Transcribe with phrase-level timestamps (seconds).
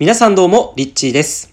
[0.00, 1.52] 皆さんどうも、リッチーです。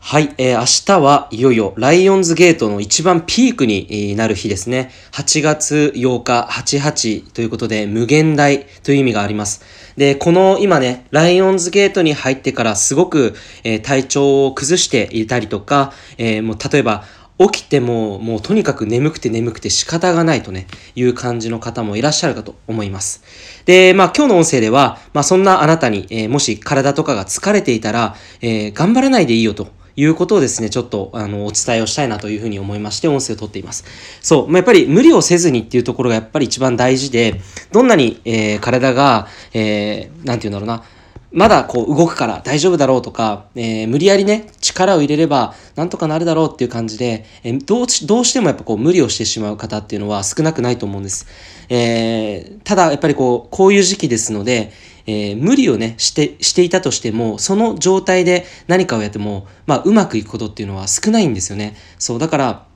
[0.00, 4.90] はい、えー、明日はいよいよライオンズゲートの一番ピークになる日ですね。
[5.12, 9.62] 8月8日、88ということで、無限大という意味があります。
[9.96, 17.04] で、この今ね、ライオンズゲートに入ってからすごく、えー、体調を崩していたりとか、えー、もう例えば、
[17.38, 23.22] 起きても、もうとにかく眠くて眠くて仕方がないとね、いう感じの方もいらっしゃるかと思います。
[23.66, 29.68] で、まあ今日の音声では、まあそんなあなたに、えー、もし体とかが疲れていたら、えー、頑張らないでいいよと。
[29.98, 33.86] いうことをですね、ちょっと、あの、お伝えをしたいなというふうに思いまして、音声をとっています。
[34.20, 37.40] そう、まあ、やっぱり無理をせずにっていうところがやっぱり一番大事で、
[37.72, 40.84] どんなに、えー、体が、えー、なんて言うんだろうな、
[41.36, 51.26] まだこう動くから大丈夫だろうとか、えー、無理やりね、力を入れればなんとかなるだろうっていう感じで、えー、どうどうしてもやっぱこう無理をしてしまう方っていうのは少なくないと思うんです。
[51.68, 54.72] えー、ただやっぱりこう、こういう時期ですので、
[55.06, 61.76] えー、無理をね、して、していたとしても、その状態で何かをやっても、まあ、うまくいくことっていうのは少ないんですよね。
[61.98, 62.66] そう、だから、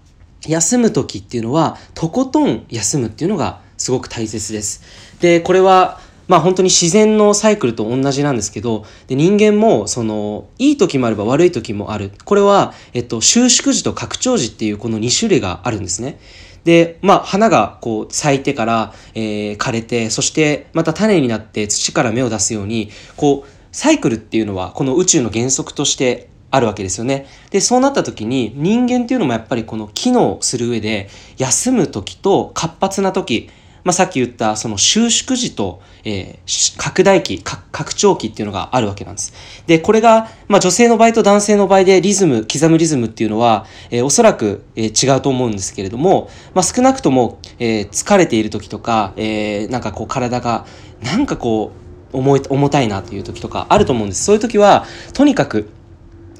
[0.46, 4.82] 休む時っていうのは、とことん休むっていうのがすごく大切です。
[5.20, 5.99] で、これは、
[6.30, 12.12] まあ本当に自然のサイクルと同じなんですけど、で人間もそのいい時もあれば悪い時もある。
[12.24, 16.20] これは、えっと、収縮時と拡張時っていうこの2種類があるんですね。
[16.62, 27.26] で、まあ花がこう咲いてから、えー、枯れて、そしてまた種になって土から芽を出すように、こうサイクルっていうのはこの宇宙の原則としてあるわけですよね。
[27.50, 31.08] で、そうなった時に人間っていうのもやっぱりこの機能する上で
[31.38, 33.50] 休む時と活発な時、
[33.84, 39.32] まあ、さっき言ったその収縮時と、えー、拡大期、拡張期っていうのがあるわけなんです。
[39.66, 50.66] で、これが、まあ、女性の場合と男性の場合でリズム、刻むリズムっていうのは、えー、おそらく、えー、違うと思うんですけれども、まあ、少なくとも、えー、疲れている時とか、えー、なんかこう体が、
[51.02, 51.72] なんかこ
[52.12, 54.24] う、重い、重たいなっていう時とかあると思うんです。
[54.24, 55.68] そういう時は、とにかく、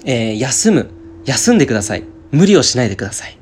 [0.04, 0.90] えー、休む。
[1.24, 2.04] 休んでください。
[2.32, 3.39] 無理をしないでください。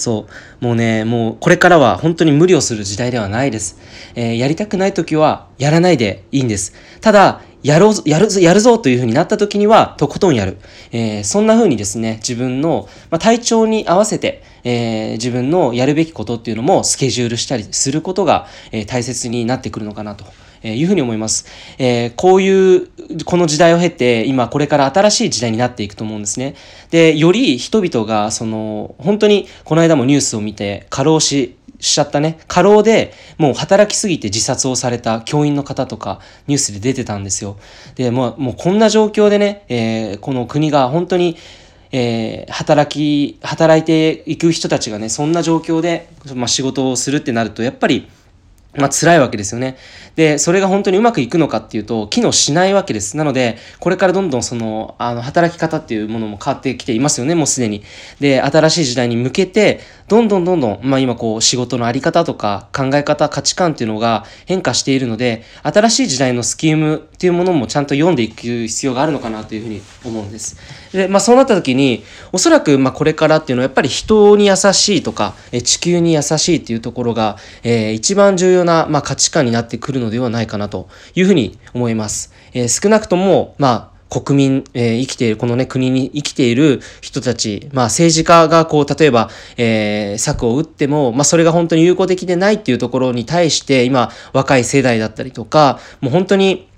[0.00, 0.26] そ
[0.60, 0.64] う。
[0.64, 3.78] もうね、もうこれからは本当に無理をする時代ではないです。
[4.14, 6.72] えー、やりたくない時はやらないでいいんです。
[7.00, 10.58] ただ、やろう、やるぞ、やるぞという風になった時には、とことんやる。
[10.92, 20.24] えー、そんな風にですね、自分の、まあ、体調に合わせて、えー、自分のやるべきことっていうのもスケジュールしたりすることが、えー、大切になってくるのかなと。
[20.62, 21.46] えいうふうに思います。
[21.78, 22.88] えー、こういう、
[23.24, 26.54] この時代を経て、今これから新しい時代になっていくと思うんですね。
[26.90, 37.56] で、より人々が、その、本当に、この間もニュースを見て、過労死しちゃったね、過労でもう働きすぎて自殺をされた教員の方とかニュースで出てたんですよ。
[37.94, 41.36] で、もうもうこんな状況でね、えー、この国が本当に
[41.92, 48.08] えー、働き、働いていく人たちがね、そんな状況で、まあ、仕事をするってなると、やっぱり、
[48.76, 49.76] まあ辛いわけですよね。
[50.14, 53.16] で、それが本当にうまくいくのかっていうと、機能しないわけです。
[53.16, 57.82] なので、これからどんどんその、あの、働き方っていうものも変わってきていますよね、もうすでに。
[58.20, 59.80] で、新しい時代に向けて、
[60.10, 70.56] どんどんどんどん、まあ今こう、仕事のあり方とか、考え方、価値観っていうのが変化しているので、新しい時代のスキームっていうものもちゃんと読んでいく必要があるのかなというふうに思うんです。
[70.92, 82.32] で、まあそうなった時に、おそらく、まあこれからっていうのはやっぱり人に優しいとか、地球に優しいっていうところが、えー、一番重要な、まあ、価値観になってくるのではないかなというふうに思います。
[82.52, 96.68] えー、少なくとも、まあ、国民、えー、生きている、このね、国に生きている人たち、まあ政治家がこう、例えば、えー、策を打っても、まあそれが本当に有効的でないっていうところに対して、今、若い世代だったりとか、もう本当に、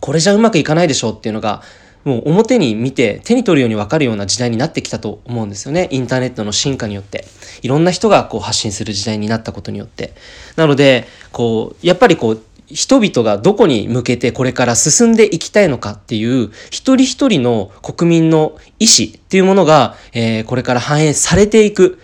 [0.00, 1.62] これじゃうまくいかないでしょうっていうのが、
[2.06, 5.88] もう表に見て手に取るように分かるような時代になってきたと思うんですよね。
[5.90, 7.24] インターネットの進化によって。
[7.62, 10.14] いろんな人がこう発信する時代になったことによって。
[10.54, 21.98] なので、こう、やっぱりこう、人々がどこに向けてこれから進んでいきたいのかっていう一人一人の国民の意思っていうものが、えー、これから反映されていく。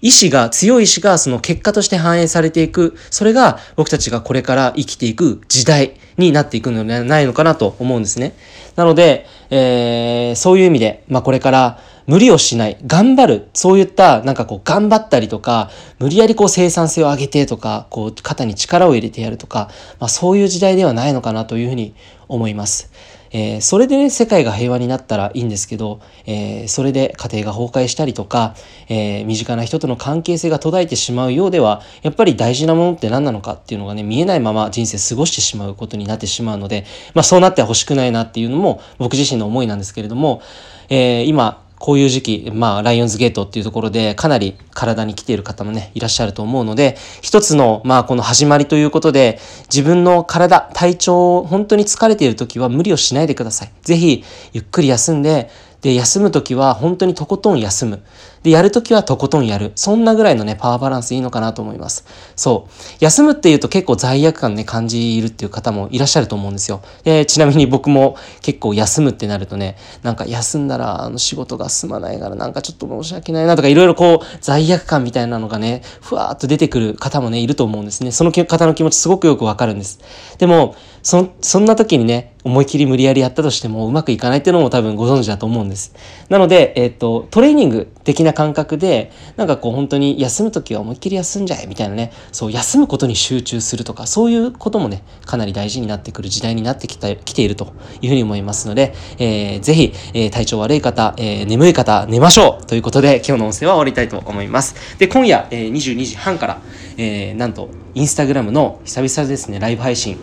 [0.00, 2.96] 意思が、強い意志がその結果として反映されていく。
[3.10, 8.34] それが僕たちがこれから生きていく時代になっていくのではないのかなと思うんですね。
[8.76, 19.70] なので、えー、そういう意味で、まあこれから無理をしない、頑張る、そういったなんかこう頑張ったりとか、無理やりこう生産性を上げてとか、こう肩に力を入れてやるとか、
[20.00, 21.94] まあそういう時代ではないのかなというふうに
[22.28, 22.90] 思います。
[23.30, 28.54] えー、それでね、世界が平和になったらいいんですけど、えー、それで家庭が崩壊したりとか、
[28.88, 36.84] えー、身近な人との関係性が途絶えてしまうようでは、やっぱり大事なものって何なのかっていうのがね、見えないまま人生過ごしてしまうことになってしまうので、
[37.14, 40.42] まあそうなってほしくないなっていうのも僕自身の思いなんですけれども、
[40.88, 53.72] え今、こういう時期、まあ、ライオンズゲートっていうところで、かなり体に来ている方もね、いらっしゃると思うので、一つの、まあ、この始まりということで、自分の体、体調、本当に疲れている時は無理をしないでください。
[53.82, 55.50] ぜひ、ゆっくり休んで、
[55.82, 58.02] で、休む時は本当にとことん休む。
[58.42, 59.72] で、やるときはとことんやる。
[59.74, 62.04] そんなぐらいのね、パワーバランスいいのかなと思います。
[62.34, 62.72] そう。
[63.00, 66.82] 休むっていうと結構罪悪感ね、感じるっていう方もいらっしゃると思うんですよ。
[67.04, 78.10] で、ちなみに僕も結構休むってなるとね、なんか休んだらあの仕事が進まないからなんかちょっと申し訳ないなとかいろいろこう罪悪感みたいなのがね、ふわーっと出てくる方もね、いると思うんですね。
[78.10, 80.00] その方の気持ちすごくよくわかるんです。
[80.38, 85.94] でも、そ、そんな時にね、思い切り無理やりやったとしてもうまくいかないっていうのも多分ご存知だと思うんです。
[86.30, 104.98] なので、えっ、ー、と、トレーニング的な感覚で、なんかこう本当に休む時は思いっきり休んじゃえみたいなね、そう休むことに集中するとか、そういうこともね、かなり大事になってくる時代になってきた、来ているというふうに思いますので、えー、ぜひ、えー、体調悪い方、えー、眠い方、寝ましょうということで、今日の音声は終わりたいと思います。
[104.98, 106.60] で、今夜、えー、22時半から、
[106.96, 110.18] えー、なんと、インスタグラムの久々ですね、ライブ配信、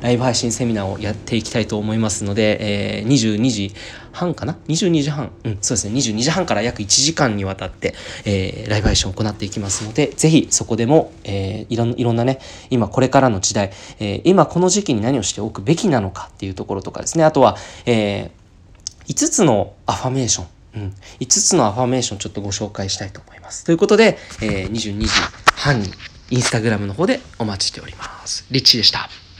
[0.00, 3.74] ライブ配信セミナーをやっていきたいと思いますので、えー、22時
[4.12, 5.32] 半かな ?22 時半。
[5.44, 5.94] うん、そうですね。
[5.94, 7.94] 22時半から約1時間にわたって、
[8.24, 17.24] えー、ライブ配信を行っていきますので、ぜひそこでも、えー、いろんいろんなね、今これからの時代、えー、今この時期に何をしておくべきなのかっていうところとかですね。
[17.24, 17.56] あとは、
[17.86, 20.46] えー、5つのアファメーション。
[20.72, 23.64] うん、5つのアファメーションちょっとご紹介したいと思います。
[23.64, 25.08] ということで、えー、22時
[25.56, 25.90] 半に
[26.30, 28.46] インスタグラムの方でお待ちしております。
[28.50, 29.08] リッチーでした。